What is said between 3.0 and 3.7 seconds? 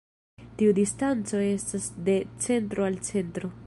centro.